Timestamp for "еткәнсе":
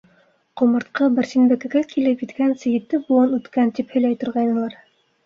2.25-2.73